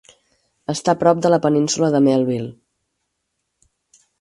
Està 0.73 0.95
prop 1.03 1.21
de 1.25 1.31
la 1.33 1.39
Península 1.43 1.91
de 1.97 2.01
Melville. 2.07 2.49